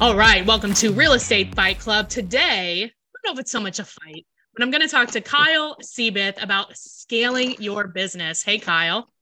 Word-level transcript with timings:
All 0.00 0.16
right, 0.16 0.46
welcome 0.46 0.72
to 0.76 0.92
Real 0.92 1.12
Estate 1.12 1.54
Fight 1.54 1.78
Club. 1.78 2.08
Today, 2.08 2.84
I 2.84 3.18
don't 3.22 3.22
know 3.26 3.32
if 3.34 3.38
it's 3.38 3.50
so 3.50 3.60
much 3.60 3.80
a 3.80 3.84
fight, 3.84 4.26
but 4.54 4.62
I'm 4.62 4.70
going 4.70 4.80
to 4.80 4.88
talk 4.88 5.10
to 5.10 5.20
Kyle 5.20 5.76
Seyboth 5.82 6.42
about 6.42 6.74
scaling 6.74 7.54
your 7.58 7.86
business. 7.86 8.42
Hey, 8.42 8.58
Kyle. 8.58 9.12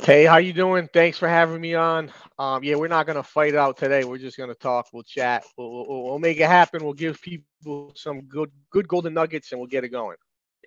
Hey, 0.00 0.24
how 0.24 0.36
you 0.36 0.52
doing? 0.52 0.88
Thanks 0.94 1.18
for 1.18 1.28
having 1.28 1.60
me 1.60 1.74
on. 1.74 2.12
Um, 2.38 2.62
yeah, 2.62 2.76
we're 2.76 2.86
not 2.86 3.06
going 3.06 3.16
to 3.16 3.24
fight 3.24 3.56
out 3.56 3.76
today. 3.76 4.04
We're 4.04 4.18
just 4.18 4.36
going 4.36 4.50
to 4.50 4.54
talk. 4.54 4.86
We'll 4.92 5.02
chat. 5.02 5.42
We'll, 5.58 5.88
we'll, 5.88 6.04
we'll 6.04 6.18
make 6.20 6.38
it 6.38 6.46
happen. 6.46 6.84
We'll 6.84 6.92
give 6.92 7.20
people 7.20 7.92
some 7.96 8.20
good, 8.20 8.52
good 8.70 8.86
golden 8.86 9.14
nuggets, 9.14 9.50
and 9.50 9.60
we'll 9.60 9.66
get 9.66 9.82
it 9.82 9.88
going. 9.88 10.16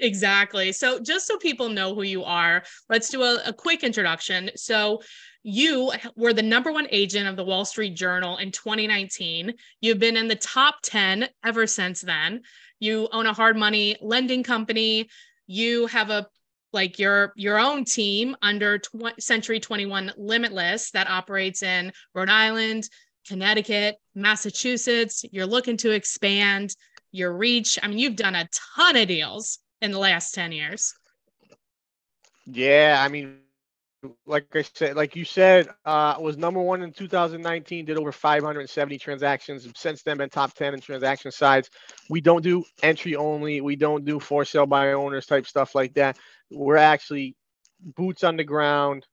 Exactly. 0.01 0.71
So, 0.71 0.99
just 0.99 1.25
so 1.27 1.37
people 1.37 1.69
know 1.69 1.95
who 1.95 2.03
you 2.03 2.23
are, 2.23 2.63
let's 2.89 3.09
do 3.09 3.23
a, 3.23 3.41
a 3.45 3.53
quick 3.53 3.83
introduction. 3.83 4.51
So, 4.55 5.01
you 5.43 5.91
were 6.15 6.33
the 6.33 6.41
number 6.41 6.71
one 6.71 6.87
agent 6.89 7.27
of 7.27 7.35
the 7.35 7.43
Wall 7.43 7.65
Street 7.65 7.95
Journal 7.95 8.37
in 8.37 8.51
2019. 8.51 9.53
You've 9.79 9.99
been 9.99 10.17
in 10.17 10.27
the 10.27 10.35
top 10.35 10.77
10 10.83 11.29
ever 11.45 11.67
since 11.67 12.01
then. 12.01 12.41
You 12.79 13.07
own 13.11 13.27
a 13.27 13.33
hard 13.33 13.55
money 13.55 13.95
lending 14.01 14.41
company. 14.41 15.07
You 15.47 15.85
have 15.87 16.09
a 16.09 16.27
like 16.73 16.99
your 16.99 17.31
your 17.35 17.59
own 17.59 17.85
team 17.85 18.35
under 18.41 18.79
tw- 18.79 19.19
Century 19.19 19.59
21 19.59 20.13
Limitless 20.17 20.91
that 20.91 21.09
operates 21.09 21.61
in 21.63 21.93
Rhode 22.13 22.29
Island, 22.29 22.89
Connecticut, 23.27 23.95
Massachusetts. 24.15 25.23
You're 25.31 25.45
looking 25.45 25.77
to 25.77 25.91
expand 25.91 26.75
your 27.11 27.37
reach. 27.37 27.79
I 27.81 27.87
mean, 27.87 27.99
you've 27.99 28.15
done 28.15 28.35
a 28.35 28.49
ton 28.75 28.97
of 28.97 29.07
deals 29.07 29.59
in 29.81 29.91
the 29.91 29.99
last 29.99 30.33
10 30.33 30.51
years. 30.51 30.93
Yeah, 32.45 33.01
I 33.03 33.07
mean, 33.09 33.39
like 34.25 34.55
I 34.55 34.61
said, 34.61 34.95
like 34.95 35.15
you 35.15 35.25
said, 35.25 35.69
uh, 35.85 36.15
was 36.19 36.37
number 36.37 36.61
one 36.61 36.81
in 36.83 36.91
2019. 36.91 37.85
Did 37.85 37.97
over 37.97 38.11
570 38.11 38.97
transactions. 38.97 39.67
Since 39.75 40.03
then, 40.03 40.17
been 40.17 40.29
top 40.29 40.53
10 40.53 40.73
in 40.73 40.79
transaction 40.79 41.31
size. 41.31 41.69
We 42.09 42.21
don't 42.21 42.43
do 42.43 42.63
entry 42.83 43.15
only. 43.15 43.61
We 43.61 43.75
don't 43.75 44.05
do 44.05 44.19
for 44.19 44.45
sale 44.45 44.65
by 44.65 44.93
owners 44.93 45.25
type 45.25 45.47
stuff 45.47 45.75
like 45.75 45.93
that. 45.95 46.17
We're 46.51 46.77
actually 46.77 47.35
boots 47.95 48.23
on 48.23 48.37
the 48.37 48.43
ground, 48.43 49.05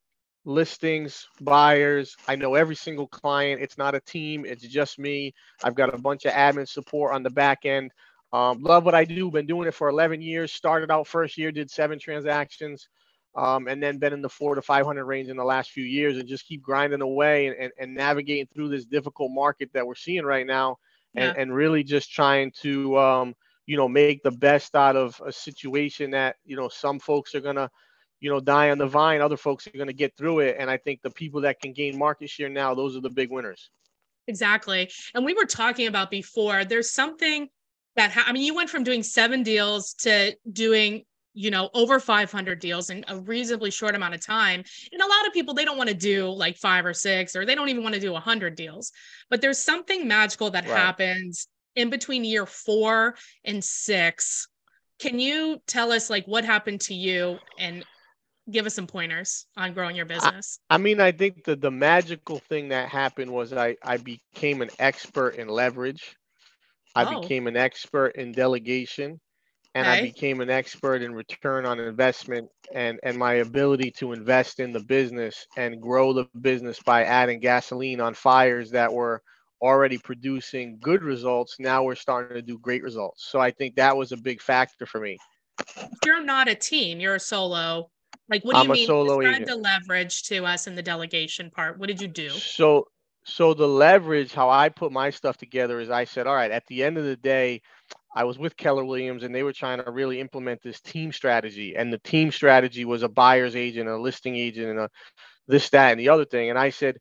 listings, 0.45 1.27
buyers. 1.41 2.15
I 2.27 2.35
know 2.35 2.55
every 2.55 2.75
single 2.75 3.07
client. 3.07 3.61
It's 3.61 3.77
not 3.77 3.95
a 3.95 3.99
team. 4.01 4.45
It's 4.45 4.63
just 4.63 4.99
me. 4.99 5.33
I've 5.63 5.75
got 5.75 5.93
a 5.93 5.97
bunch 5.97 6.25
of 6.25 6.33
admin 6.33 6.67
support 6.67 7.13
on 7.13 7.23
the 7.23 7.29
back 7.29 7.65
end. 7.65 7.91
Um, 8.33 8.63
love 8.63 8.83
what 8.83 8.95
I 8.95 9.05
do. 9.05 9.29
Been 9.29 9.45
doing 9.45 9.67
it 9.67 9.75
for 9.75 9.87
11 9.87 10.21
years. 10.21 10.51
Started 10.51 10.91
out 10.91 11.07
first 11.07 11.37
year, 11.37 11.51
did 11.51 11.69
seven 11.69 11.99
transactions 11.99 12.89
um, 13.35 13.67
and 13.67 13.81
then 13.81 13.97
been 13.97 14.13
in 14.13 14.21
the 14.21 14.29
four 14.29 14.55
to 14.55 14.61
500 14.61 15.05
range 15.05 15.29
in 15.29 15.37
the 15.37 15.43
last 15.43 15.71
few 15.71 15.83
years 15.83 16.17
and 16.17 16.27
just 16.27 16.47
keep 16.47 16.61
grinding 16.61 17.01
away 17.01 17.47
and, 17.47 17.55
and, 17.57 17.71
and 17.79 17.93
navigating 17.93 18.47
through 18.53 18.69
this 18.69 18.85
difficult 18.85 19.31
market 19.31 19.69
that 19.73 19.85
we're 19.85 19.95
seeing 19.95 20.25
right 20.25 20.45
now 20.45 20.77
and, 21.15 21.35
yeah. 21.35 21.41
and 21.41 21.53
really 21.53 21.83
just 21.83 22.11
trying 22.11 22.51
to, 22.61 22.97
um, 22.97 23.35
you 23.65 23.77
know, 23.77 23.87
make 23.87 24.21
the 24.23 24.31
best 24.31 24.75
out 24.75 24.95
of 24.95 25.19
a 25.25 25.31
situation 25.31 26.11
that, 26.11 26.35
you 26.45 26.55
know, 26.55 26.69
some 26.69 26.99
folks 26.99 27.33
are 27.33 27.39
going 27.39 27.55
to, 27.55 27.69
you 28.19 28.29
know, 28.29 28.39
die 28.39 28.69
on 28.69 28.77
the 28.77 28.87
vine. 28.87 29.21
Other 29.21 29.37
folks 29.37 29.67
are 29.67 29.71
going 29.71 29.87
to 29.87 29.93
get 29.93 30.15
through 30.15 30.39
it. 30.39 30.57
And 30.59 30.69
I 30.69 30.77
think 30.77 31.01
the 31.01 31.11
people 31.11 31.41
that 31.41 31.59
can 31.59 31.73
gain 31.73 31.97
market 31.97 32.29
share 32.29 32.49
now, 32.49 32.73
those 32.75 32.95
are 32.95 33.01
the 33.01 33.09
big 33.09 33.31
winners. 33.31 33.69
Exactly. 34.27 34.89
And 35.13 35.25
we 35.25 35.33
were 35.33 35.45
talking 35.45 35.87
about 35.87 36.09
before, 36.11 36.65
there's 36.65 36.91
something 36.91 37.49
that, 37.95 38.11
ha- 38.11 38.25
I 38.27 38.33
mean, 38.33 38.43
you 38.43 38.55
went 38.55 38.69
from 38.69 38.83
doing 38.83 39.03
seven 39.03 39.43
deals 39.43 39.93
to 39.99 40.35
doing 40.51 41.03
you 41.33 41.49
know 41.49 41.69
over 41.73 41.99
500 41.99 42.59
deals 42.59 42.89
in 42.89 43.03
a 43.07 43.17
reasonably 43.17 43.71
short 43.71 43.95
amount 43.95 44.13
of 44.13 44.25
time. 44.25 44.63
And 44.91 45.01
a 45.01 45.07
lot 45.07 45.27
of 45.27 45.33
people 45.33 45.53
they 45.53 45.65
don't 45.65 45.77
want 45.77 45.89
to 45.89 45.95
do 45.95 46.29
like 46.29 46.57
five 46.57 46.85
or 46.85 46.93
six 46.93 47.35
or 47.35 47.45
they 47.45 47.55
don't 47.55 47.69
even 47.69 47.83
want 47.83 47.95
to 47.95 48.01
do 48.01 48.11
100 48.11 48.55
deals. 48.55 48.91
But 49.29 49.41
there's 49.41 49.57
something 49.57 50.07
magical 50.07 50.51
that 50.51 50.67
right. 50.67 50.77
happens 50.77 51.47
in 51.75 51.89
between 51.89 52.23
year 52.23 52.45
four 52.45 53.15
and 53.43 53.63
six. 53.63 54.47
Can 54.99 55.19
you 55.19 55.57
tell 55.67 55.91
us 55.91 56.09
like 56.09 56.25
what 56.27 56.45
happened 56.45 56.81
to 56.81 56.93
you 56.93 57.39
and 57.57 57.83
give 58.49 58.65
us 58.65 58.75
some 58.75 58.87
pointers 58.87 59.47
on 59.57 59.73
growing 59.73 59.95
your 59.95 60.05
business? 60.05 60.59
I, 60.69 60.75
I 60.75 60.77
mean 60.77 60.99
i 60.99 61.11
think 61.11 61.45
the 61.45 61.55
the 61.55 61.71
magical 61.71 62.39
thing 62.39 62.69
that 62.69 62.89
happened 62.89 63.31
was 63.31 63.53
i 63.53 63.77
i 63.81 63.95
became 63.95 64.61
an 64.61 64.69
expert 64.79 65.35
in 65.35 65.47
leverage 65.47 66.17
i 66.95 67.03
oh. 67.03 67.21
became 67.21 67.47
an 67.47 67.57
expert 67.57 68.09
in 68.15 68.31
delegation 68.31 69.19
and 69.75 69.87
okay. 69.87 69.97
I 69.97 70.01
became 70.01 70.41
an 70.41 70.49
expert 70.49 71.01
in 71.01 71.15
return 71.15 71.65
on 71.65 71.79
investment 71.79 72.49
and 72.73 72.99
and 73.03 73.17
my 73.17 73.35
ability 73.35 73.91
to 73.91 74.13
invest 74.13 74.59
in 74.59 74.71
the 74.71 74.79
business 74.79 75.47
and 75.57 75.81
grow 75.81 76.13
the 76.13 76.27
business 76.41 76.79
by 76.79 77.03
adding 77.03 77.39
gasoline 77.39 77.99
on 77.99 78.13
fires 78.13 78.71
that 78.71 78.91
were 78.93 79.21
already 79.61 79.97
producing 79.97 80.77
good 80.81 81.01
results. 81.01 81.55
Now 81.57 81.83
we're 81.83 81.95
starting 81.95 82.35
to 82.35 82.41
do 82.41 82.59
great 82.59 82.83
results. 82.83 83.25
So 83.29 83.39
i 83.39 83.49
think 83.51 83.75
that 83.75 83.95
was 83.95 84.11
a 84.11 84.17
big 84.17 84.41
factor 84.41 84.85
for 84.85 84.99
me. 84.99 85.17
You're 86.05 86.23
not 86.23 86.47
a 86.47 86.55
team. 86.55 86.99
You're 86.99 87.15
a 87.15 87.19
solo. 87.19 87.89
Like 88.29 88.43
what 88.45 88.53
do 88.53 88.59
I'm 88.59 88.67
you 88.67 88.73
mean? 88.73 88.87
solo 88.87 89.19
Describe 89.19 89.41
agent. 89.41 89.47
the 89.47 89.55
leverage 89.55 90.23
to 90.23 90.45
us 90.45 90.67
in 90.67 90.75
the 90.75 90.83
delegation 90.83 91.49
part. 91.49 91.79
What 91.79 91.87
did 91.87 92.01
you 92.01 92.07
do? 92.07 92.29
So 92.29 92.87
so 93.23 93.53
the 93.53 93.67
leverage 93.67 94.33
how 94.33 94.49
i 94.49 94.69
put 94.69 94.91
my 94.91 95.09
stuff 95.09 95.37
together 95.37 95.79
is 95.79 95.89
i 95.89 96.03
said 96.03 96.27
all 96.27 96.35
right 96.35 96.51
at 96.51 96.65
the 96.67 96.83
end 96.83 96.97
of 96.97 97.05
the 97.05 97.15
day 97.15 97.61
I 98.15 98.23
was 98.25 98.37
with 98.37 98.55
Keller 98.55 98.85
Williams 98.85 99.23
and 99.23 99.33
they 99.33 99.43
were 99.43 99.53
trying 99.53 99.83
to 99.83 99.89
really 99.89 100.19
implement 100.19 100.61
this 100.61 100.79
team 100.79 101.11
strategy. 101.11 101.75
And 101.75 101.91
the 101.91 101.97
team 101.97 102.31
strategy 102.31 102.85
was 102.85 103.01
a 103.01 103.09
buyer's 103.09 103.55
agent, 103.55 103.89
a 103.89 103.97
listing 103.97 104.35
agent, 104.35 104.69
and 104.69 104.79
a 104.79 104.89
this, 105.47 105.69
that, 105.69 105.91
and 105.91 105.99
the 105.99 106.09
other 106.09 106.25
thing. 106.25 106.49
And 106.49 106.57
I 106.57 106.69
said, 106.69 106.97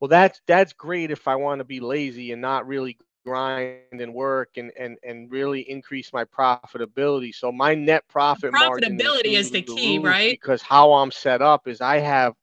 well, 0.00 0.08
that's 0.08 0.40
that's 0.46 0.72
great 0.72 1.10
if 1.10 1.28
I 1.28 1.36
want 1.36 1.58
to 1.60 1.64
be 1.64 1.80
lazy 1.80 2.32
and 2.32 2.40
not 2.40 2.66
really 2.66 2.96
grind 3.26 3.76
and 3.92 4.14
work 4.14 4.50
and 4.56 4.72
and 4.78 4.96
and 5.04 5.30
really 5.30 5.60
increase 5.60 6.10
my 6.12 6.24
profitability. 6.24 7.34
So 7.34 7.52
my 7.52 7.74
net 7.74 8.04
profit 8.08 8.52
profitability 8.52 9.34
is, 9.34 9.46
is 9.46 9.50
the 9.50 9.62
key, 9.62 9.98
right? 9.98 10.30
Because 10.30 10.62
how 10.62 10.94
I'm 10.94 11.10
set 11.10 11.42
up 11.42 11.68
is 11.68 11.82
I 11.82 11.98
have 11.98 12.34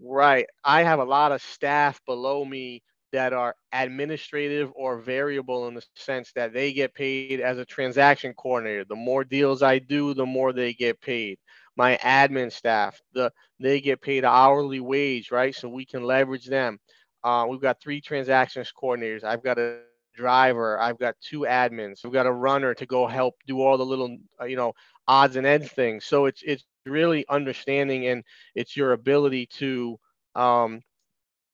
right, 0.00 0.46
I 0.64 0.82
have 0.82 0.98
a 0.98 1.04
lot 1.04 1.32
of 1.32 1.42
staff 1.42 2.00
below 2.06 2.44
me 2.44 2.82
that 3.12 3.32
are 3.32 3.54
administrative 3.72 4.70
or 4.74 5.00
variable 5.00 5.66
in 5.68 5.74
the 5.74 5.84
sense 5.96 6.32
that 6.34 6.52
they 6.52 6.72
get 6.72 6.94
paid 6.94 7.40
as 7.40 7.58
a 7.58 7.64
transaction 7.64 8.32
coordinator. 8.34 8.84
The 8.84 8.94
more 8.96 9.24
deals 9.24 9.62
I 9.62 9.78
do, 9.78 10.14
the 10.14 10.26
more 10.26 10.52
they 10.52 10.72
get 10.72 11.00
paid. 11.00 11.38
My 11.76 11.96
admin 11.98 12.52
staff, 12.52 13.00
the 13.12 13.32
they 13.58 13.80
get 13.80 14.00
paid 14.00 14.24
hourly 14.24 14.80
wage, 14.80 15.30
right? 15.30 15.54
So 15.54 15.68
we 15.68 15.84
can 15.84 16.04
leverage 16.04 16.46
them. 16.46 16.78
Uh, 17.24 17.46
we've 17.48 17.60
got 17.60 17.80
three 17.80 18.00
transactions 18.00 18.72
coordinators. 18.80 19.24
I've 19.24 19.42
got 19.42 19.58
a 19.58 19.80
driver. 20.14 20.78
I've 20.80 20.98
got 20.98 21.16
two 21.20 21.40
admins. 21.40 22.04
We've 22.04 22.12
got 22.12 22.26
a 22.26 22.32
runner 22.32 22.74
to 22.74 22.86
go 22.86 23.06
help 23.06 23.34
do 23.46 23.60
all 23.60 23.78
the 23.78 23.86
little, 23.86 24.16
uh, 24.40 24.44
you 24.44 24.56
know, 24.56 24.72
odds 25.10 25.34
and 25.34 25.46
ends 25.46 25.68
things. 25.72 26.04
So 26.04 26.26
it's 26.26 26.40
it's 26.46 26.64
really 26.86 27.26
understanding 27.28 28.06
and 28.06 28.22
it's 28.54 28.76
your 28.76 28.92
ability 28.92 29.46
to 29.46 29.98
um, 30.36 30.80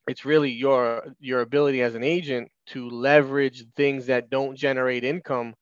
it's 0.06 0.26
really 0.26 0.50
your 0.50 1.14
your 1.18 1.40
ability 1.40 1.80
as 1.80 1.94
an 1.94 2.04
agent 2.04 2.50
to 2.66 2.90
leverage 2.90 3.64
things 3.74 4.06
that 4.06 4.28
don't 4.28 4.56
generate 4.56 5.04
income 5.04 5.54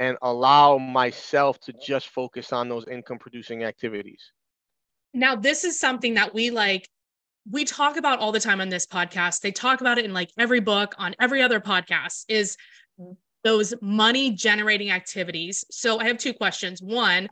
and 0.00 0.18
allow 0.22 0.76
myself 0.76 1.58
to 1.60 1.72
just 1.80 2.08
focus 2.08 2.52
on 2.52 2.68
those 2.68 2.86
income 2.88 3.18
producing 3.18 3.62
activities. 3.62 4.32
Now 5.14 5.36
this 5.36 5.62
is 5.62 5.78
something 5.78 6.14
that 6.14 6.34
we 6.34 6.50
like 6.50 6.88
we 7.48 7.64
talk 7.64 7.96
about 7.96 8.18
all 8.18 8.32
the 8.32 8.40
time 8.40 8.60
on 8.60 8.70
this 8.70 8.88
podcast. 8.88 9.40
They 9.40 9.52
talk 9.52 9.80
about 9.80 9.98
it 9.98 10.04
in 10.04 10.12
like 10.12 10.30
every 10.36 10.60
book 10.60 10.96
on 10.98 11.14
every 11.20 11.42
other 11.42 11.60
podcast 11.60 12.24
is 12.28 12.56
those 13.44 13.72
money 13.80 14.32
generating 14.32 14.90
activities. 14.90 15.64
So 15.70 16.00
i 16.00 16.04
have 16.04 16.18
two 16.18 16.34
questions. 16.34 16.82
One 16.82 17.28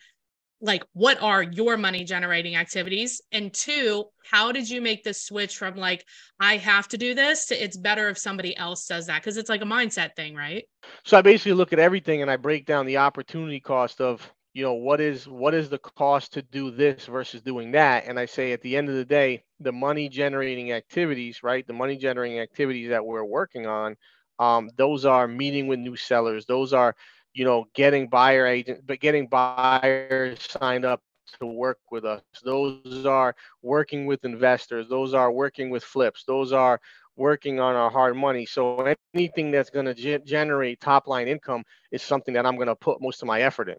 like 0.65 0.83
what 0.95 1.23
are 1.23 1.43
your 1.43 1.77
money 1.77 2.05
generating 2.05 2.57
activities? 2.57 3.21
And 3.31 3.53
two 3.53 4.07
how 4.29 4.51
did 4.51 4.69
you 4.69 4.81
make 4.81 5.05
the 5.05 5.13
switch 5.13 5.59
from 5.59 5.77
like 5.77 6.05
i 6.41 6.57
have 6.57 6.89
to 6.89 6.97
do 6.97 7.15
this 7.15 7.47
to 7.47 7.63
it's 7.63 7.77
better 7.77 8.09
if 8.09 8.19
somebody 8.19 8.57
else 8.57 8.87
does 8.87 9.07
that? 9.07 9.21
Because 9.21 9.37
it's 9.37 9.51
like 9.51 9.63
a 9.63 9.67
mindset 9.67 10.17
thing 10.17 10.35
right? 10.35 10.65
So 11.05 11.19
i 11.19 11.23
basically 11.23 11.53
look 11.53 11.73
at 11.73 11.79
everything 11.79 12.23
and 12.23 12.31
i 12.31 12.37
break 12.37 12.67
down 12.67 12.87
the 12.87 12.97
opportunity 12.97 13.61
cost 13.61 14.01
of 14.01 14.29
you 14.55 14.63
know 14.63 14.75
what 14.75 15.01
is 15.01 15.29
what 15.29 15.53
is 15.53 15.69
the 15.69 15.79
cost 15.79 16.33
to 16.33 16.43
do 16.43 16.71
this 16.71 17.07
versus 17.07 17.43
doing 17.43 17.73
that? 17.73 18.05
And 18.07 18.19
i 18.19 18.25
say 18.25 18.53
at 18.53 18.63
the 18.63 18.77
end 18.77 18.89
of 18.89 18.95
the 18.95 19.05
day 19.05 19.45
the 19.61 19.73
money 19.73 20.09
generating 20.09 20.73
activities 20.73 21.43
right? 21.43 21.67
The 21.67 21.75
money 21.75 21.97
generating 21.97 22.41
activities 22.41 22.89
that 22.89 23.05
we're 23.05 23.25
working 23.25 23.67
on 23.67 23.97
um, 24.39 24.71
those 24.77 25.05
are 25.05 25.29
meeting 25.29 25.69
with 25.69 25.79
new 25.79 25.97
sellers. 25.97 26.47
Those 26.47 26.73
are 26.73 26.97
you 27.35 27.45
know, 27.45 27.67
getting 27.75 28.09
buyer 28.09 28.47
agent, 28.47 28.87
but 28.87 29.01
getting 29.01 29.27
buyers 29.27 30.39
signed 30.41 30.85
up 30.85 31.03
to 31.41 31.47
work 31.47 31.79
with 31.91 32.05
us. 32.05 32.23
Those 32.45 33.05
are 33.07 33.35
working 33.63 34.07
with 34.07 34.25
investors. 34.25 34.87
Those 34.89 35.15
are 35.15 35.33
working 35.33 35.69
with 35.71 35.83
flips. 35.83 36.25
Those 36.25 36.53
are 36.53 36.81
working 37.17 37.61
on 37.61 37.75
our 37.75 37.91
hard 37.91 38.17
money. 38.17 38.47
So 38.47 38.95
anything 39.15 39.51
that's 39.51 39.71
going 39.71 39.87
to 39.87 39.95
ge- 39.95 40.25
generate 40.25 40.81
top 40.81 41.07
line 41.07 41.29
income 41.29 41.65
is 41.91 42.03
something 42.03 42.35
that 42.35 42.47
I'm 42.47 42.57
going 42.57 42.69
to 42.69 42.77
put 42.77 43.03
most 43.03 43.23
of 43.23 43.27
my 43.27 43.43
effort 43.43 43.69
in. 43.69 43.77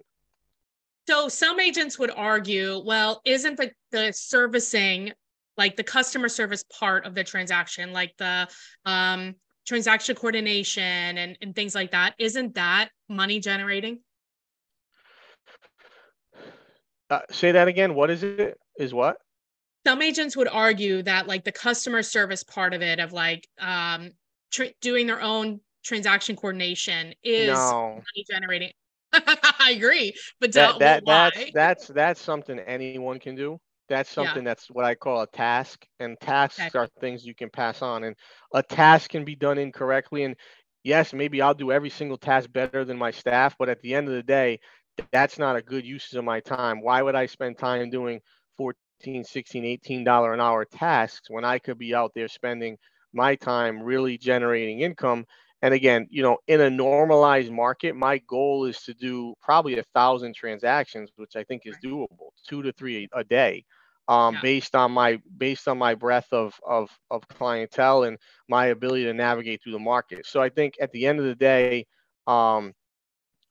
So 1.07 1.29
some 1.29 1.59
agents 1.59 1.99
would 1.99 2.11
argue, 2.11 2.81
well, 2.83 3.21
isn't 3.25 3.57
the, 3.57 3.71
the 3.91 4.11
servicing 4.11 5.13
like 5.57 5.77
the 5.77 5.83
customer 5.83 6.27
service 6.27 6.63
part 6.77 7.05
of 7.05 7.15
the 7.15 7.23
transaction, 7.23 7.93
like 7.93 8.13
the 8.17 8.47
um, 8.85 9.35
transaction 9.65 10.15
coordination 10.15 10.83
and, 11.17 11.37
and 11.41 11.55
things 11.55 11.75
like 11.75 11.91
that, 11.91 12.13
isn't 12.19 12.55
that 12.55 12.89
money 13.09 13.39
generating? 13.39 13.99
Uh, 17.09 17.19
say 17.31 17.51
that 17.51 17.67
again. 17.67 17.93
What 17.93 18.09
is 18.09 18.23
it? 18.23 18.57
Is 18.79 18.93
what? 18.93 19.17
Some 19.85 20.01
agents 20.01 20.35
would 20.35 20.47
argue 20.47 21.03
that 21.03 21.27
like 21.27 21.43
the 21.43 21.51
customer 21.51 22.01
service 22.01 22.43
part 22.43 22.73
of 22.73 22.81
it, 22.81 22.99
of 22.99 23.13
like 23.13 23.47
um, 23.59 24.11
tr- 24.51 24.73
doing 24.81 25.05
their 25.05 25.21
own 25.21 25.59
transaction 25.83 26.35
coordination, 26.35 27.13
is 27.23 27.47
no. 27.47 27.93
money 27.93 28.25
generating. 28.29 28.71
I 29.13 29.73
agree, 29.75 30.13
but 30.41 30.51
that, 30.53 30.79
that 30.79 31.03
that's 31.05 31.51
that's 31.53 31.87
that's 31.87 32.21
something 32.21 32.59
anyone 32.59 33.19
can 33.19 33.35
do. 33.35 33.59
That's 33.89 34.09
something 34.09 34.43
yeah. 34.43 34.49
that's 34.49 34.69
what 34.69 34.85
I 34.85 34.95
call 34.95 35.21
a 35.21 35.27
task, 35.27 35.85
and 35.99 36.19
tasks 36.19 36.59
okay. 36.59 36.77
are 36.77 36.87
things 36.99 37.25
you 37.25 37.35
can 37.35 37.49
pass 37.49 37.81
on. 37.81 38.03
And 38.03 38.15
a 38.53 38.63
task 38.63 39.11
can 39.11 39.25
be 39.25 39.35
done 39.35 39.57
incorrectly. 39.57 40.23
And 40.23 40.35
yes, 40.83 41.13
maybe 41.13 41.41
I'll 41.41 41.53
do 41.53 41.71
every 41.71 41.89
single 41.89 42.17
task 42.17 42.51
better 42.51 42.83
than 42.85 42.97
my 42.97 43.11
staff, 43.11 43.55
but 43.59 43.69
at 43.69 43.81
the 43.81 43.93
end 43.93 44.07
of 44.07 44.13
the 44.13 44.23
day, 44.23 44.59
that's 45.11 45.37
not 45.37 45.55
a 45.55 45.61
good 45.61 45.85
use 45.85 46.13
of 46.13 46.23
my 46.23 46.39
time. 46.39 46.81
Why 46.81 47.01
would 47.01 47.15
I 47.15 47.25
spend 47.25 47.57
time 47.57 47.89
doing 47.89 48.21
14, 48.57 49.23
16, 49.23 49.65
18 49.65 50.03
dollar 50.03 50.33
an 50.33 50.41
hour 50.41 50.65
tasks 50.65 51.29
when 51.29 51.45
I 51.45 51.59
could 51.59 51.77
be 51.77 51.93
out 51.93 52.11
there 52.15 52.27
spending 52.27 52.77
my 53.13 53.35
time 53.35 53.83
really 53.83 54.17
generating 54.17 54.81
income? 54.81 55.25
And 55.61 55.73
again, 55.73 56.07
you 56.09 56.21
know, 56.21 56.37
in 56.47 56.61
a 56.61 56.69
normalized 56.69 57.51
market, 57.51 57.95
my 57.95 58.19
goal 58.27 58.65
is 58.65 58.81
to 58.83 58.93
do 58.93 59.33
probably 59.41 59.79
a 59.79 59.83
thousand 59.93 60.35
transactions, 60.35 61.09
which 61.15 61.35
I 61.35 61.43
think 61.43 61.63
is 61.65 61.75
doable, 61.83 62.29
two 62.47 62.61
to 62.61 62.71
three 62.73 63.07
a 63.13 63.23
day, 63.23 63.63
um, 64.07 64.35
yeah. 64.35 64.41
based 64.41 64.75
on 64.75 64.91
my 64.91 65.19
based 65.37 65.67
on 65.67 65.77
my 65.77 65.95
breadth 65.95 66.31
of, 66.31 66.53
of 66.67 66.89
of 67.09 67.27
clientele 67.29 68.03
and 68.03 68.17
my 68.47 68.67
ability 68.67 69.05
to 69.05 69.13
navigate 69.13 69.63
through 69.63 69.73
the 69.73 69.79
market. 69.79 70.25
So 70.25 70.41
I 70.41 70.49
think 70.49 70.75
at 70.79 70.91
the 70.91 71.07
end 71.07 71.19
of 71.19 71.25
the 71.25 71.35
day, 71.35 71.87
um, 72.27 72.73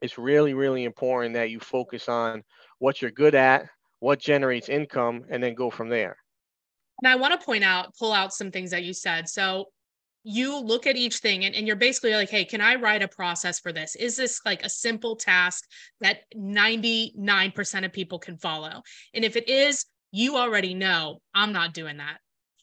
it's 0.00 0.18
really, 0.18 0.54
really 0.54 0.84
important 0.84 1.34
that 1.34 1.50
you 1.50 1.58
focus 1.58 2.08
on 2.08 2.42
what 2.78 3.00
you're 3.00 3.10
good 3.10 3.34
at, 3.34 3.66
what 4.00 4.18
generates 4.18 4.68
income, 4.68 5.24
and 5.30 5.42
then 5.42 5.54
go 5.54 5.70
from 5.70 5.88
there. 5.88 6.16
And 7.02 7.10
I 7.10 7.16
want 7.16 7.38
to 7.38 7.44
point 7.44 7.64
out, 7.64 7.94
pull 7.98 8.12
out 8.12 8.32
some 8.32 8.50
things 8.50 8.70
that 8.70 8.84
you 8.84 8.92
said. 8.92 9.28
So 9.28 9.66
you 10.24 10.58
look 10.58 10.86
at 10.86 10.96
each 10.96 11.18
thing 11.18 11.44
and, 11.44 11.54
and 11.54 11.66
you're 11.66 11.76
basically 11.76 12.14
like, 12.14 12.30
hey, 12.30 12.44
can 12.44 12.60
I 12.60 12.76
write 12.76 13.02
a 13.02 13.08
process 13.08 13.60
for 13.60 13.72
this? 13.72 13.94
Is 13.94 14.16
this 14.16 14.40
like 14.44 14.64
a 14.64 14.70
simple 14.70 15.16
task 15.16 15.64
that 16.00 16.22
99% 16.34 17.84
of 17.84 17.92
people 17.92 18.18
can 18.18 18.38
follow? 18.38 18.82
And 19.12 19.24
if 19.24 19.36
it 19.36 19.48
is, 19.48 19.84
you 20.10 20.36
already 20.36 20.74
know 20.74 21.20
I'm 21.34 21.52
not 21.52 21.74
doing 21.74 21.98
that. 21.98 22.18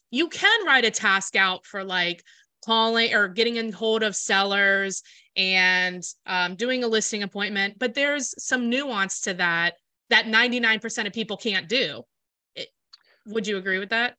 You 0.10 0.28
can 0.28 0.66
write 0.66 0.86
a 0.86 0.92
task 0.92 1.36
out 1.36 1.66
for 1.66 1.84
like 1.84 2.24
calling 2.66 3.14
or 3.14 3.28
getting 3.28 3.56
in 3.56 3.72
hold 3.72 4.04
of 4.04 4.16
sellers 4.16 5.04
and 5.36 6.04
um, 6.26 6.56
doing 6.56 6.84
a 6.84 6.88
listing 6.88 7.24
appointment 7.24 7.80
but 7.80 7.94
there's 7.94 8.34
some 8.44 8.70
nuance 8.70 9.22
to 9.22 9.34
that 9.34 9.76
that 10.10 10.26
99% 10.26 11.08
of 11.08 11.14
people 11.14 11.38
can't 11.38 11.70
do 11.70 12.04
it, 12.56 12.68
would 13.26 13.48
you 13.48 13.58
agree 13.58 13.80
with 13.80 13.90
that 13.90 14.16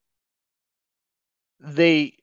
they 1.61 2.15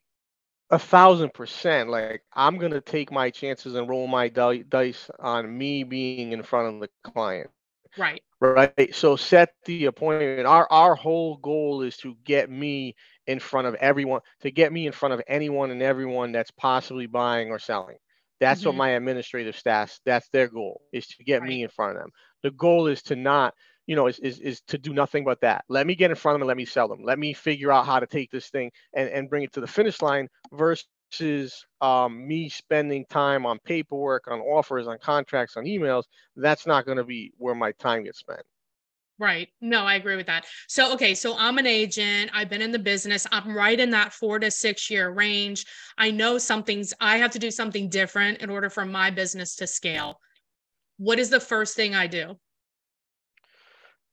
a 0.72 0.80
thousand 0.80 1.34
percent 1.34 1.90
like 1.90 2.22
i'm 2.34 2.58
going 2.58 2.72
to 2.72 2.82
take 2.82 3.12
my 3.12 3.30
chances 3.30 3.76
and 3.76 3.90
roll 3.90 4.08
my 4.08 4.28
dice 4.28 5.10
on 5.20 5.58
me 5.58 5.84
being 5.84 6.32
in 6.32 6.44
front 6.44 6.74
of 6.74 6.82
the 6.82 7.12
client 7.12 7.50
right 7.98 8.22
right 8.40 8.94
so 8.94 9.16
set 9.16 9.54
the 9.66 9.86
appointment 9.86 10.46
our 10.46 10.68
our 10.72 10.96
whole 10.96 11.38
goal 11.38 11.82
is 11.82 11.98
to 11.98 12.16
get 12.24 12.50
me 12.50 12.96
in 13.26 13.40
front 13.40 13.68
of 13.68 13.74
everyone 13.76 14.22
to 14.42 14.52
get 14.52 14.72
me 14.72 14.86
in 14.86 14.94
front 14.94 15.14
of 15.14 15.22
anyone 15.28 15.72
and 15.72 15.82
everyone 15.82 16.32
that's 16.32 16.52
possibly 16.52 17.08
buying 17.08 17.50
or 17.50 17.60
selling 17.60 17.98
that's 18.40 18.62
mm-hmm. 18.62 18.70
what 18.70 18.76
my 18.76 18.90
administrative 18.92 19.58
staff, 19.58 20.00
that's 20.06 20.30
their 20.30 20.48
goal 20.48 20.82
is 20.94 21.08
to 21.08 21.24
get 21.24 21.42
right. 21.42 21.50
me 21.50 21.64
in 21.64 21.70
front 21.70 21.98
of 21.98 22.04
them. 22.04 22.12
The 22.44 22.52
goal 22.52 22.88
is 22.88 23.02
to 23.04 23.16
not, 23.16 23.54
you 23.90 23.96
know, 23.96 24.06
is, 24.06 24.20
is, 24.20 24.40
is 24.42 24.62
to 24.68 24.78
do 24.78 24.94
nothing 24.94 25.24
but 25.24 25.42
that. 25.42 25.66
Let 25.68 25.88
me 25.88 25.96
get 25.96 26.12
in 26.12 26.16
front 26.16 26.36
of 26.36 26.40
them 26.40 26.44
and 26.44 26.48
let 26.48 26.58
me 26.58 26.66
sell 26.66 26.88
them. 26.88 27.04
Let 27.04 27.18
me 27.18 27.34
figure 27.34 27.72
out 27.72 27.88
how 27.88 28.00
to 28.00 28.06
take 28.06 28.30
this 28.30 28.50
thing 28.52 28.72
and, 28.94 29.10
and 29.10 29.28
bring 29.28 29.42
it 29.42 29.52
to 29.54 29.62
the 29.62 29.68
finish 29.68 30.00
line 30.04 30.28
versus 30.54 31.66
um, 31.82 32.28
me 32.28 32.50
spending 32.50 33.04
time 33.10 33.48
on 33.48 33.58
paperwork, 33.66 34.28
on 34.28 34.42
offers, 34.42 34.88
on 34.88 35.00
contracts, 35.00 35.58
on 35.58 35.64
emails. 35.64 36.04
That's 36.36 36.68
not 36.68 36.86
going 36.86 37.00
to 37.00 37.04
be 37.04 37.34
where 37.40 37.56
my 37.56 37.72
time 37.80 38.04
gets 38.04 38.20
spent. 38.20 38.42
Right. 39.18 39.50
No, 39.60 39.86
I 39.86 39.96
agree 39.96 40.18
with 40.18 40.28
that. 40.28 40.46
So, 40.68 40.94
okay. 40.94 41.16
So 41.16 41.36
I'm 41.36 41.58
an 41.58 41.66
agent. 41.66 42.30
I've 42.32 42.48
been 42.48 42.62
in 42.62 42.72
the 42.72 42.78
business. 42.78 43.26
I'm 43.32 43.58
right 43.58 43.80
in 43.80 43.90
that 43.90 44.14
four 44.14 44.38
to 44.38 44.52
six 44.52 44.92
year 44.92 45.10
range. 45.10 45.66
I 45.98 46.12
know 46.12 46.38
something's, 46.38 46.94
I 47.02 47.18
have 47.18 47.32
to 47.32 47.40
do 47.40 47.50
something 47.50 47.90
different 47.90 48.38
in 48.38 48.52
order 48.52 48.70
for 48.70 48.86
my 48.86 49.10
business 49.10 49.56
to 49.56 49.66
scale. 49.66 50.20
What 50.98 51.18
is 51.18 51.32
the 51.32 51.40
first 51.40 51.76
thing 51.76 51.96
I 51.96 52.06
do? 52.06 52.36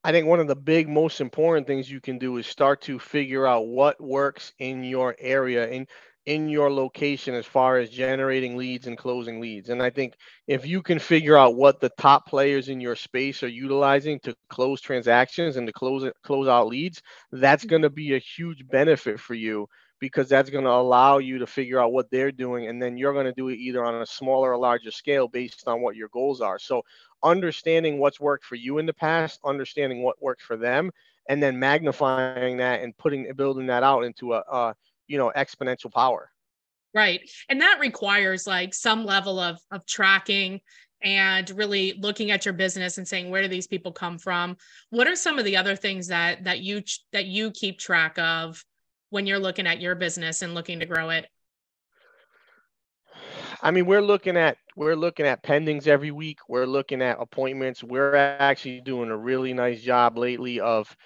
I 0.06 0.12
think 0.12 0.28
one 0.28 0.38
of 0.38 0.46
the 0.46 0.54
big, 0.54 0.88
most 0.88 1.20
important 1.20 1.66
things 1.66 1.90
you 1.90 2.00
can 2.00 2.16
do 2.16 2.36
is 2.36 2.46
start 2.46 2.80
to 2.82 2.96
figure 2.96 3.44
out 3.44 3.66
what 3.66 4.00
works 4.00 4.52
in 4.60 4.84
your 4.84 5.16
area. 5.18 5.68
And 5.68 5.88
in 6.26 6.48
your 6.48 6.72
location 6.72 7.34
as 7.34 7.46
far 7.46 7.78
as 7.78 7.90
generating 7.90 8.56
leads 8.56 8.86
and 8.86 8.98
closing 8.98 9.40
leads. 9.40 9.68
And 9.68 9.82
I 9.82 9.90
think 9.90 10.14
if 10.46 10.64
you 10.66 10.80
can 10.82 10.98
figure 11.00 11.36
out 11.36 11.56
what 11.56 11.80
the 11.80 11.90
top 11.98 12.26
players 12.26 12.68
in 12.68 12.80
your 12.80 12.96
space 12.96 13.42
are 13.42 13.48
utilizing 13.48 14.20
to 14.20 14.36
close 14.48 14.80
transactions 14.80 15.56
and 15.56 15.66
to 15.68 15.72
close 15.72 16.08
close 16.24 16.48
out 16.48 16.68
leads, 16.68 17.02
that's 17.32 17.64
mm-hmm. 17.64 17.70
going 17.70 17.82
to 17.82 17.90
be 17.90 18.14
a 18.14 18.18
huge 18.18 18.66
benefit 18.68 19.18
for 19.20 19.34
you 19.34 19.68
because 20.00 20.28
that's 20.28 20.50
going 20.50 20.64
to 20.64 20.70
allow 20.70 21.18
you 21.18 21.38
to 21.38 21.46
figure 21.46 21.80
out 21.80 21.92
what 21.92 22.10
they're 22.10 22.32
doing 22.32 22.68
and 22.68 22.82
then 22.82 22.96
you're 22.96 23.14
going 23.14 23.24
to 23.24 23.32
do 23.32 23.48
it 23.48 23.56
either 23.56 23.84
on 23.84 24.02
a 24.02 24.06
smaller 24.06 24.52
or 24.52 24.58
larger 24.58 24.90
scale 24.90 25.26
based 25.28 25.66
on 25.66 25.80
what 25.80 25.96
your 25.96 26.08
goals 26.08 26.40
are. 26.40 26.58
So 26.58 26.82
understanding 27.26 27.98
what's 27.98 28.20
worked 28.20 28.44
for 28.44 28.54
you 28.54 28.78
in 28.78 28.86
the 28.86 28.94
past, 28.94 29.40
understanding 29.44 30.02
what 30.02 30.22
works 30.22 30.44
for 30.44 30.56
them 30.56 30.90
and 31.28 31.42
then 31.42 31.58
magnifying 31.58 32.56
that 32.58 32.82
and 32.82 32.96
putting 32.96 33.30
building 33.34 33.66
that 33.66 33.82
out 33.82 34.04
into 34.04 34.32
a, 34.32 34.38
a 34.38 34.74
you 35.08 35.18
know 35.18 35.32
exponential 35.36 35.92
power. 35.92 36.30
Right. 36.94 37.28
And 37.48 37.60
that 37.60 37.78
requires 37.80 38.46
like 38.46 38.72
some 38.72 39.04
level 39.04 39.38
of 39.38 39.58
of 39.70 39.84
tracking 39.86 40.60
and 41.02 41.48
really 41.50 41.94
looking 42.00 42.30
at 42.30 42.44
your 42.44 42.54
business 42.54 42.96
and 42.96 43.06
saying 43.06 43.30
where 43.30 43.42
do 43.42 43.48
these 43.48 43.66
people 43.66 43.92
come 43.92 44.18
from? 44.18 44.56
What 44.90 45.06
are 45.06 45.16
some 45.16 45.38
of 45.38 45.44
the 45.44 45.56
other 45.56 45.76
things 45.76 46.08
that 46.08 46.44
that 46.44 46.60
you 46.60 46.82
that 47.12 47.26
you 47.26 47.50
keep 47.50 47.78
track 47.78 48.18
of 48.18 48.64
when 49.10 49.26
you're 49.26 49.38
looking 49.38 49.66
at 49.66 49.80
your 49.80 49.94
business 49.94 50.42
and 50.42 50.54
looking 50.54 50.80
to 50.80 50.86
grow 50.86 51.10
it 51.10 51.26
I 53.66 53.72
mean, 53.72 53.84
we're 53.84 54.00
looking 54.00 54.36
at 54.36 54.58
we're 54.76 54.94
looking 54.94 55.26
at 55.26 55.42
pendings 55.42 55.88
every 55.88 56.12
week. 56.12 56.38
We're 56.48 56.66
looking 56.66 57.02
at 57.02 57.20
appointments. 57.20 57.82
We're 57.82 58.14
actually 58.14 58.80
doing 58.80 59.10
a 59.10 59.16
really 59.16 59.52
nice 59.54 59.82
job 59.82 60.16
lately 60.16 60.60
of 60.60 60.96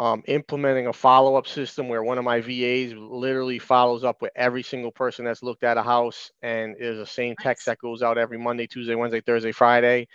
um, 0.00 0.24
implementing 0.26 0.88
a 0.88 0.92
follow-up 0.92 1.46
system 1.46 1.88
where 1.88 2.02
one 2.02 2.18
of 2.18 2.24
my 2.24 2.40
VAs 2.40 2.92
literally 2.92 3.60
follows 3.60 4.02
up 4.02 4.20
with 4.20 4.32
every 4.34 4.64
single 4.64 4.90
person 4.90 5.24
that's 5.24 5.44
looked 5.44 5.62
at 5.62 5.76
a 5.76 5.82
house, 5.82 6.32
and 6.42 6.74
there's 6.80 6.98
a 6.98 7.06
same 7.06 7.36
text 7.40 7.66
that 7.66 7.78
goes 7.78 8.02
out 8.02 8.18
every 8.18 8.36
Monday, 8.36 8.66
Tuesday, 8.66 8.96
Wednesday, 8.96 9.20
Thursday, 9.20 9.52
Friday, 9.52 10.08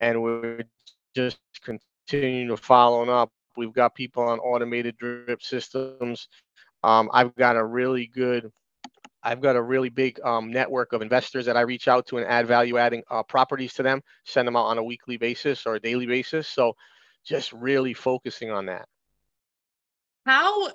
and 0.00 0.20
we're 0.20 0.64
just 1.14 1.38
continuing 1.62 2.48
to 2.48 2.56
follow 2.56 3.08
up. 3.10 3.30
We've 3.56 3.72
got 3.72 3.94
people 3.94 4.24
on 4.24 4.40
automated 4.40 4.96
drip 4.96 5.40
systems. 5.40 6.26
Um, 6.82 7.08
I've 7.12 7.36
got 7.36 7.54
a 7.54 7.64
really 7.64 8.08
good, 8.12 8.50
I've 9.28 9.40
got 9.40 9.56
a 9.56 9.62
really 9.62 9.88
big 9.88 10.20
um, 10.24 10.50
network 10.50 10.92
of 10.92 11.02
investors 11.02 11.46
that 11.46 11.56
I 11.56 11.62
reach 11.62 11.88
out 11.88 12.06
to 12.08 12.18
and 12.18 12.26
add 12.26 12.46
value-adding 12.46 13.02
uh, 13.10 13.22
properties 13.22 13.74
to 13.74 13.82
them, 13.82 14.02
send 14.24 14.48
them 14.48 14.56
out 14.56 14.66
on 14.66 14.78
a 14.78 14.82
weekly 14.82 15.16
basis 15.16 15.66
or 15.66 15.74
a 15.74 15.80
daily 15.80 16.06
basis. 16.06 16.48
So, 16.48 16.74
just 17.24 17.52
really 17.52 17.94
focusing 17.94 18.50
on 18.50 18.66
that 18.66 18.88
how 20.28 20.68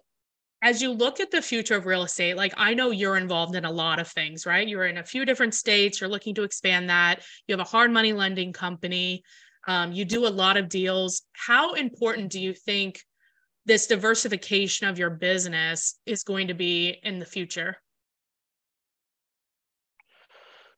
as 0.64 0.82
you 0.82 0.92
look 0.92 1.20
at 1.20 1.30
the 1.30 1.42
future 1.42 1.76
of 1.76 1.86
real 1.86 2.04
estate, 2.04 2.36
like 2.36 2.54
I 2.58 2.74
know 2.74 2.90
you're 2.90 3.18
involved 3.18 3.56
in 3.56 3.66
a 3.66 3.72
lot 3.72 4.00
of 4.00 4.08
things, 4.08 4.46
right? 4.46 4.68
You're 4.68 4.88
in 4.88 4.98
a 4.98 5.04
few 5.04 5.26
different 5.26 5.54
states, 5.54 6.02
you're 6.02 6.10
looking 6.10 6.34
to 6.36 6.44
expand 6.44 6.90
that. 6.90 7.22
You 7.48 7.54
have 7.54 7.60
a 7.60 7.70
hard 7.70 7.92
money 7.92 8.14
lending 8.14 8.52
company, 8.52 9.24
um, 9.68 9.92
you 9.92 10.06
do 10.06 10.26
a 10.26 10.30
lot 10.30 10.58
of 10.58 10.70
deals. 10.70 11.22
How 11.34 11.74
important 11.74 12.32
do 12.32 12.40
you 12.40 12.54
think 12.54 13.00
this 13.66 13.88
diversification 13.88 14.88
of 14.88 14.98
your 14.98 15.12
business 15.12 16.00
is 16.06 16.24
going 16.24 16.48
to 16.48 16.54
be 16.54 16.98
in 17.04 17.20
the 17.20 17.26
future? 17.26 17.78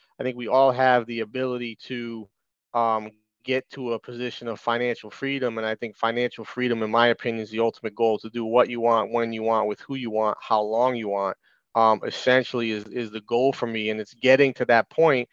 I 0.09 0.13
think 0.15 0.27
we 0.27 0.47
all 0.47 0.71
have 0.71 1.05
the 1.05 1.19
ability 1.21 1.77
to 1.85 2.27
um, 2.73 3.11
get 3.47 3.69
to 3.71 3.93
a 3.93 3.99
position 3.99 4.49
of 4.49 4.61
financial 4.61 5.11
freedom. 5.11 5.57
And 5.59 5.67
I 5.67 5.75
think 5.75 5.97
financial 5.97 6.45
freedom, 6.45 6.83
in 6.83 6.91
my 6.91 7.09
opinion, 7.09 7.43
is 7.43 7.51
the 7.51 7.61
ultimate 7.61 7.95
goal 7.95 8.19
to 8.19 8.29
do 8.31 8.45
what 8.45 8.69
you 8.69 8.81
want, 8.81 9.13
when 9.13 9.33
you 9.33 9.43
want, 9.43 9.69
with 9.69 9.81
who 9.81 9.95
you 9.95 10.11
want, 10.11 10.37
how 10.41 10.61
long 10.61 10.95
you 10.97 11.09
want. 11.09 11.37
Um, 11.75 12.01
essentially, 12.05 12.71
is 12.71 12.85
is 12.87 13.11
the 13.11 13.21
goal 13.21 13.53
for 13.53 13.67
me, 13.67 13.91
and 13.91 14.01
it's 14.01 14.15
getting 14.15 14.53
to 14.55 14.65
that 14.67 14.89
point. 14.91 15.29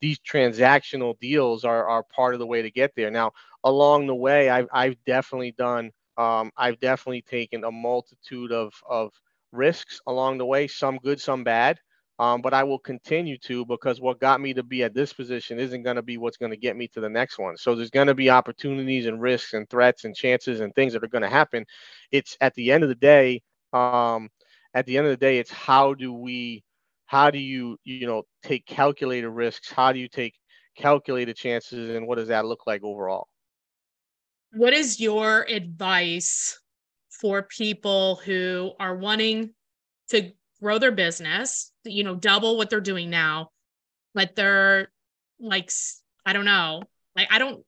These 0.00 0.20
transactional 0.20 1.18
deals 1.20 1.64
are 1.64 1.88
are 1.88 2.04
part 2.04 2.34
of 2.34 2.40
the 2.40 2.46
way 2.46 2.62
to 2.62 2.70
get 2.70 2.92
there. 2.96 3.10
Now, 3.10 3.32
along 3.64 4.08
the 4.08 4.14
way, 4.16 4.50
I've 4.50 4.68
I've 4.72 4.96
definitely 5.06 5.52
done. 5.52 5.92
Um, 6.18 6.52
I've 6.56 6.80
definitely 6.80 7.22
taken 7.22 7.64
a 7.64 7.72
multitude 7.72 8.52
of 8.52 8.74
of 8.88 9.12
risks 9.52 10.00
along 10.06 10.38
the 10.38 10.46
way, 10.46 10.68
some 10.68 10.98
good, 10.98 11.20
some 11.20 11.44
bad. 11.44 11.80
Um, 12.18 12.42
but 12.42 12.54
I 12.54 12.62
will 12.62 12.78
continue 12.78 13.36
to 13.38 13.66
because 13.66 14.00
what 14.00 14.20
got 14.20 14.40
me 14.40 14.54
to 14.54 14.62
be 14.62 14.84
at 14.84 14.94
this 14.94 15.12
position 15.12 15.58
isn't 15.58 15.82
going 15.82 15.96
to 15.96 16.02
be 16.02 16.16
what's 16.16 16.36
going 16.36 16.52
to 16.52 16.56
get 16.56 16.76
me 16.76 16.86
to 16.88 17.00
the 17.00 17.08
next 17.08 17.38
one. 17.38 17.56
So 17.56 17.74
there's 17.74 17.90
going 17.90 18.06
to 18.06 18.14
be 18.14 18.30
opportunities 18.30 19.06
and 19.06 19.20
risks 19.20 19.52
and 19.52 19.68
threats 19.68 20.04
and 20.04 20.14
chances 20.14 20.60
and 20.60 20.72
things 20.74 20.92
that 20.92 21.02
are 21.02 21.08
going 21.08 21.22
to 21.22 21.28
happen. 21.28 21.66
It's 22.12 22.36
at 22.40 22.54
the 22.54 22.70
end 22.70 22.84
of 22.84 22.88
the 22.88 22.94
day, 22.94 23.42
um, 23.72 24.28
at 24.74 24.86
the 24.86 24.96
end 24.96 25.06
of 25.06 25.10
the 25.10 25.16
day, 25.16 25.38
it's 25.38 25.50
how 25.50 25.94
do 25.94 26.12
we, 26.12 26.62
how 27.06 27.30
do 27.30 27.38
you, 27.38 27.78
you 27.82 28.06
know, 28.06 28.22
take 28.44 28.64
calculated 28.64 29.30
risks? 29.30 29.72
How 29.72 29.92
do 29.92 29.98
you 29.98 30.08
take 30.08 30.34
calculated 30.76 31.36
chances? 31.36 31.90
And 31.96 32.06
what 32.06 32.18
does 32.18 32.28
that 32.28 32.46
look 32.46 32.64
like 32.66 32.84
overall? 32.84 33.26
What 34.52 34.72
is 34.72 35.00
your 35.00 35.42
advice 35.48 36.60
for 37.10 37.42
people 37.42 38.16
who 38.24 38.72
are 38.78 38.96
wanting 38.96 39.50
to 40.10 40.30
grow 40.60 40.78
their 40.78 40.92
business, 40.92 41.72
you 41.84 42.04
know, 42.04 42.14
double 42.14 42.56
what 42.56 42.70
they're 42.70 42.80
doing 42.80 43.10
now, 43.10 43.50
but 44.14 44.34
they're 44.34 44.88
like, 45.40 45.70
I 46.24 46.32
don't 46.32 46.44
know, 46.44 46.82
like, 47.16 47.28
I 47.30 47.38
don't, 47.38 47.64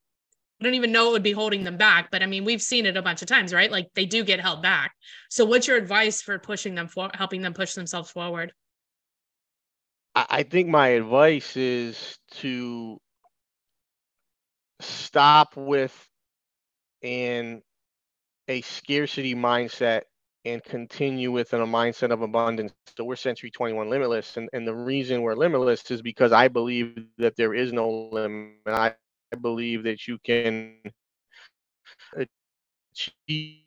I 0.61 0.65
don't 0.65 0.75
even 0.75 0.93
know 0.93 1.09
it 1.09 1.13
would 1.13 1.23
be 1.23 1.33
holding 1.33 1.65
them 1.65 1.77
back, 1.77 2.11
but 2.11 2.23
I 2.23 2.27
mean, 2.27 2.45
we've 2.45 2.63
seen 2.63 2.87
it 2.87 2.97
a 2.97 3.03
bunch 3.03 3.21
of 3.21 3.29
times, 3.29 3.53
right? 3.53 3.71
Like 3.71 3.89
they 3.95 4.07
do 4.07 4.25
get 4.25 4.41
held 4.41 4.63
back. 4.63 4.95
So 5.29 5.45
what's 5.45 5.69
your 5.69 5.77
advice 5.77 6.23
for 6.23 6.39
pushing 6.39 6.75
them 6.75 6.89
for 6.89 7.11
helping 7.13 7.43
them 7.43 7.53
push 7.53 7.75
themselves 7.75 8.11
forward? 8.11 8.53
I 10.15 10.45
think 10.45 10.69
my 10.71 10.89
advice 10.89 11.59
is 11.59 12.19
to 12.37 12.99
stop 14.81 15.55
with 15.57 16.09
an 17.03 17.61
a 18.49 18.63
scarcity 18.63 19.35
mindset 19.35 20.03
and 20.47 20.63
continue 20.63 21.33
within 21.33 21.61
a 21.61 21.67
mindset 21.67 22.13
of 22.13 22.23
abundance. 22.23 22.73
So 22.97 23.05
we're 23.05 23.17
Century 23.17 23.51
21 23.51 23.91
limitless. 23.91 24.37
And, 24.37 24.49
and 24.53 24.67
the 24.67 24.75
reason 24.75 25.23
we're 25.23 25.35
limitless 25.35 25.91
is 25.91 26.03
because 26.03 26.33
I 26.33 26.49
believe 26.49 27.05
that 27.19 27.37
there 27.37 27.53
is 27.53 27.73
no 27.73 28.09
limit. 28.13 28.55
I 28.67 28.95
believe 29.41 29.83
that 29.83 30.07
you 30.07 30.19
can 30.25 30.77
achieve 32.95 33.65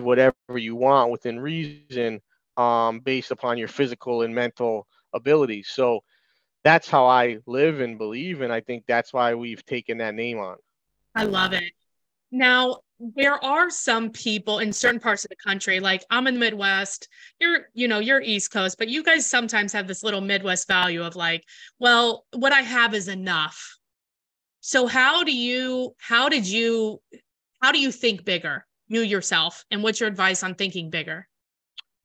whatever 0.00 0.34
you 0.56 0.74
want 0.74 1.12
within 1.12 1.38
reason 1.38 2.20
um, 2.56 2.98
based 3.00 3.30
upon 3.30 3.56
your 3.56 3.68
physical 3.68 4.22
and 4.22 4.34
mental 4.34 4.88
abilities. 5.14 5.68
So 5.68 6.00
that's 6.64 6.90
how 6.90 7.06
I 7.06 7.38
live 7.46 7.80
and 7.80 7.96
believe. 7.96 8.40
And 8.40 8.52
I 8.52 8.60
think 8.60 8.84
that's 8.88 9.12
why 9.12 9.34
we've 9.34 9.64
taken 9.64 9.98
that 9.98 10.16
name 10.16 10.40
on. 10.40 10.56
I 11.14 11.24
love 11.24 11.52
it. 11.52 11.72
Now, 12.32 12.80
there 12.98 13.42
are 13.44 13.68
some 13.70 14.10
people 14.10 14.58
in 14.58 14.72
certain 14.72 15.00
parts 15.00 15.24
of 15.24 15.28
the 15.28 15.36
country, 15.36 15.80
like 15.80 16.04
I'm 16.10 16.26
in 16.26 16.34
the 16.34 16.40
Midwest, 16.40 17.08
you're, 17.40 17.68
you 17.74 17.88
know, 17.88 17.98
you're 17.98 18.20
East 18.20 18.50
Coast, 18.50 18.78
but 18.78 18.88
you 18.88 19.02
guys 19.02 19.26
sometimes 19.26 19.72
have 19.72 19.86
this 19.86 20.02
little 20.02 20.20
Midwest 20.20 20.66
value 20.66 21.02
of 21.02 21.16
like, 21.16 21.44
well, 21.78 22.24
what 22.32 22.52
I 22.52 22.62
have 22.62 22.94
is 22.94 23.08
enough. 23.08 23.76
So 24.60 24.86
how 24.86 25.24
do 25.24 25.36
you, 25.36 25.94
how 25.98 26.28
did 26.28 26.46
you, 26.46 27.00
how 27.62 27.72
do 27.72 27.78
you 27.78 27.92
think 27.92 28.24
bigger, 28.24 28.66
you 28.88 29.02
yourself? 29.02 29.64
And 29.70 29.82
what's 29.82 30.00
your 30.00 30.08
advice 30.08 30.42
on 30.42 30.54
thinking 30.54 30.90
bigger? 30.90 31.28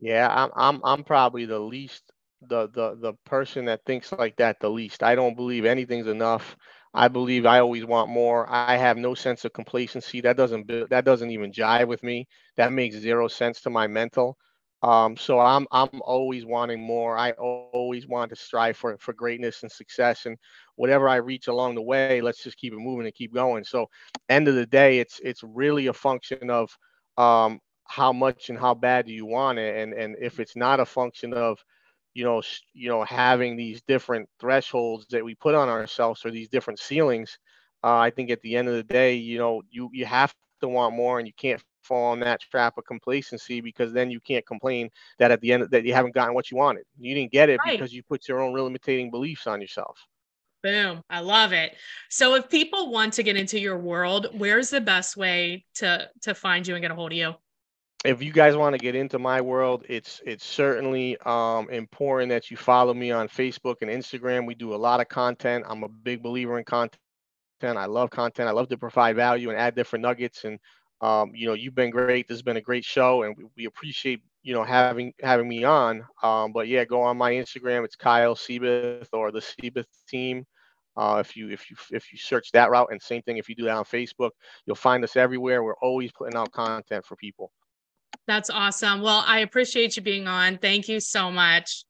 Yeah, 0.01 0.27
I'm 0.33 0.49
I'm 0.55 0.81
I'm 0.83 1.03
probably 1.03 1.45
the 1.45 1.59
least 1.59 2.01
the 2.41 2.67
the 2.69 2.97
the 2.99 3.13
person 3.23 3.65
that 3.65 3.85
thinks 3.85 4.11
like 4.11 4.35
that 4.37 4.59
the 4.59 4.69
least. 4.69 5.03
I 5.03 5.13
don't 5.13 5.35
believe 5.35 5.63
anything's 5.63 6.07
enough. 6.07 6.57
I 6.93 7.07
believe 7.07 7.45
I 7.45 7.59
always 7.59 7.85
want 7.85 8.09
more. 8.09 8.49
I 8.49 8.75
have 8.75 8.97
no 8.97 9.13
sense 9.15 9.45
of 9.45 9.53
complacency. 9.53 10.21
That 10.21 10.37
doesn't 10.37 10.67
that 10.89 11.05
doesn't 11.05 11.31
even 11.31 11.51
jive 11.51 11.87
with 11.87 12.03
me. 12.03 12.27
That 12.57 12.73
makes 12.73 12.95
zero 12.97 13.27
sense 13.27 13.61
to 13.61 13.69
my 13.69 13.87
mental. 13.87 14.37
Um, 14.83 15.15
so 15.15 15.39
I'm 15.39 15.67
I'm 15.71 16.01
always 16.01 16.45
wanting 16.45 16.81
more. 16.81 17.17
I 17.17 17.31
always 17.31 18.07
want 18.07 18.29
to 18.31 18.35
strive 18.35 18.75
for 18.77 18.97
for 18.97 19.13
greatness 19.13 19.63
and 19.63 19.71
success, 19.71 20.25
and 20.25 20.37
whatever 20.75 21.07
I 21.07 21.17
reach 21.17 21.47
along 21.47 21.75
the 21.75 21.81
way, 21.83 22.19
let's 22.21 22.43
just 22.43 22.57
keep 22.57 22.73
it 22.73 22.77
moving 22.77 23.05
and 23.05 23.13
keep 23.15 23.33
going. 23.33 23.63
So, 23.63 23.87
end 24.29 24.47
of 24.47 24.55
the 24.55 24.65
day, 24.65 24.99
it's 24.99 25.19
it's 25.23 25.43
really 25.43 25.87
a 25.87 25.93
function 25.93 26.49
of 26.49 26.75
um, 27.17 27.59
how 27.87 28.11
much 28.11 28.49
and 28.49 28.57
how 28.57 28.73
bad 28.73 29.05
do 29.05 29.13
you 29.13 29.25
want 29.25 29.59
it, 29.59 29.75
and 29.77 29.93
and 29.93 30.15
if 30.19 30.39
it's 30.39 30.55
not 30.55 30.79
a 30.79 30.85
function 30.85 31.33
of 31.33 31.63
you 32.13 32.23
know, 32.23 32.41
you 32.73 32.89
know, 32.89 33.03
having 33.03 33.55
these 33.55 33.81
different 33.81 34.27
thresholds 34.39 35.05
that 35.07 35.23
we 35.23 35.35
put 35.35 35.55
on 35.55 35.69
ourselves 35.69 36.25
or 36.25 36.31
these 36.31 36.49
different 36.49 36.79
ceilings, 36.79 37.37
uh, 37.83 37.97
I 37.97 38.09
think 38.09 38.29
at 38.29 38.41
the 38.41 38.55
end 38.55 38.67
of 38.67 38.75
the 38.75 38.83
day, 38.83 39.15
you 39.15 39.37
know, 39.37 39.61
you 39.69 39.89
you 39.93 40.05
have 40.05 40.33
to 40.61 40.67
want 40.67 40.95
more, 40.95 41.19
and 41.19 41.27
you 41.27 41.33
can't 41.37 41.61
fall 41.83 42.13
in 42.13 42.19
that 42.19 42.41
trap 42.41 42.77
of 42.77 42.85
complacency 42.85 43.61
because 43.61 43.91
then 43.91 44.11
you 44.11 44.19
can't 44.19 44.45
complain 44.45 44.89
that 45.19 45.31
at 45.31 45.41
the 45.41 45.51
end 45.51 45.67
that 45.71 45.85
you 45.85 45.93
haven't 45.93 46.13
gotten 46.13 46.33
what 46.33 46.51
you 46.51 46.57
wanted. 46.57 46.83
You 46.99 47.15
didn't 47.15 47.31
get 47.31 47.49
it 47.49 47.59
right. 47.65 47.77
because 47.77 47.93
you 47.93 48.03
put 48.03 48.27
your 48.27 48.39
own 48.39 48.53
limiting 48.53 49.09
beliefs 49.09 49.47
on 49.47 49.61
yourself. 49.61 49.97
Boom. 50.63 51.01
I 51.09 51.21
love 51.21 51.53
it. 51.53 51.75
So 52.09 52.35
if 52.35 52.47
people 52.49 52.91
want 52.91 53.13
to 53.13 53.23
get 53.23 53.35
into 53.35 53.59
your 53.59 53.79
world, 53.79 54.27
where's 54.37 54.69
the 54.69 54.81
best 54.81 55.17
way 55.17 55.65
to 55.75 56.07
to 56.21 56.35
find 56.35 56.67
you 56.67 56.75
and 56.75 56.83
get 56.83 56.91
a 56.91 56.95
hold 56.95 57.13
of 57.13 57.17
you? 57.17 57.33
If 58.03 58.23
you 58.23 58.31
guys 58.31 58.55
want 58.57 58.73
to 58.73 58.79
get 58.79 58.95
into 58.95 59.19
my 59.19 59.41
world, 59.41 59.85
it's 59.87 60.21
it's 60.25 60.45
certainly 60.45 61.17
um, 61.19 61.69
important 61.69 62.29
that 62.29 62.49
you 62.49 62.57
follow 62.57 62.93
me 62.95 63.11
on 63.11 63.27
Facebook 63.27 63.75
and 63.81 63.91
Instagram. 63.91 64.47
We 64.47 64.55
do 64.55 64.73
a 64.73 64.75
lot 64.77 64.99
of 65.01 65.07
content. 65.07 65.65
I'm 65.67 65.83
a 65.83 65.89
big 65.89 66.23
believer 66.23 66.57
in 66.57 66.65
content. 66.65 66.97
I 67.63 67.85
love 67.85 68.09
content. 68.09 68.49
I 68.49 68.53
love 68.53 68.69
to 68.69 68.77
provide 68.77 69.15
value 69.17 69.49
and 69.49 69.57
add 69.57 69.75
different 69.75 70.01
nuggets. 70.03 70.45
And 70.45 70.59
um, 71.01 71.31
you 71.35 71.47
know, 71.47 71.53
you've 71.53 71.75
been 71.75 71.91
great. 71.91 72.27
This 72.27 72.35
has 72.35 72.41
been 72.41 72.57
a 72.57 72.61
great 72.61 72.85
show, 72.85 73.23
and 73.23 73.35
we, 73.37 73.45
we 73.55 73.65
appreciate 73.65 74.21
you 74.41 74.53
know 74.55 74.63
having 74.63 75.13
having 75.21 75.47
me 75.47 75.63
on. 75.63 76.03
Um, 76.23 76.53
but 76.53 76.67
yeah, 76.67 76.85
go 76.85 77.03
on 77.03 77.17
my 77.17 77.33
Instagram. 77.33 77.85
It's 77.85 77.95
Kyle 77.95 78.35
Seyboth 78.35 79.09
or 79.13 79.31
the 79.31 79.41
Seyboth 79.41 79.87
Team. 80.07 80.45
Uh, 80.97 81.17
if 81.23 81.35
you 81.37 81.49
if 81.51 81.69
you 81.69 81.77
if 81.91 82.11
you 82.11 82.17
search 82.17 82.51
that 82.53 82.71
route, 82.71 82.89
and 82.91 83.01
same 83.01 83.21
thing 83.21 83.37
if 83.37 83.47
you 83.47 83.55
do 83.55 83.65
that 83.65 83.77
on 83.77 83.85
Facebook, 83.85 84.31
you'll 84.65 84.75
find 84.75 85.03
us 85.03 85.15
everywhere. 85.15 85.63
We're 85.63 85.77
always 85.83 86.11
putting 86.11 86.35
out 86.35 86.51
content 86.51 87.05
for 87.05 87.15
people. 87.15 87.51
That's 88.27 88.49
awesome. 88.49 89.01
Well, 89.01 89.23
I 89.25 89.39
appreciate 89.39 89.95
you 89.95 90.01
being 90.01 90.27
on. 90.27 90.57
Thank 90.57 90.87
you 90.87 90.99
so 90.99 91.31
much. 91.31 91.85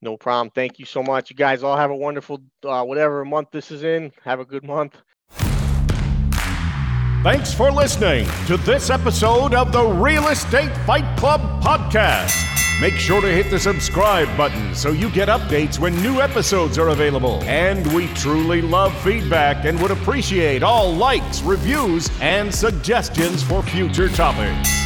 No 0.00 0.16
problem. 0.16 0.50
Thank 0.50 0.78
you 0.78 0.84
so 0.84 1.02
much. 1.02 1.30
You 1.30 1.36
guys 1.36 1.62
all 1.62 1.76
have 1.76 1.90
a 1.90 1.96
wonderful, 1.96 2.42
uh, 2.64 2.82
whatever 2.84 3.24
month 3.24 3.48
this 3.52 3.70
is 3.70 3.84
in. 3.84 4.12
Have 4.24 4.40
a 4.40 4.44
good 4.44 4.64
month. 4.64 4.96
Thanks 7.22 7.54
for 7.54 7.70
listening 7.70 8.26
to 8.48 8.56
this 8.56 8.90
episode 8.90 9.54
of 9.54 9.70
the 9.70 9.84
Real 9.84 10.26
Estate 10.26 10.76
Fight 10.78 11.16
Club 11.16 11.40
podcast. 11.62 12.36
Make 12.80 12.94
sure 12.94 13.20
to 13.20 13.28
hit 13.28 13.48
the 13.48 13.60
subscribe 13.60 14.36
button 14.36 14.74
so 14.74 14.90
you 14.90 15.08
get 15.10 15.28
updates 15.28 15.78
when 15.78 15.94
new 16.02 16.20
episodes 16.20 16.78
are 16.78 16.88
available. 16.88 17.40
And 17.44 17.86
we 17.94 18.08
truly 18.08 18.60
love 18.60 18.92
feedback 19.02 19.66
and 19.66 19.80
would 19.80 19.92
appreciate 19.92 20.64
all 20.64 20.92
likes, 20.92 21.42
reviews, 21.42 22.10
and 22.20 22.52
suggestions 22.52 23.40
for 23.44 23.62
future 23.62 24.08
topics. 24.08 24.81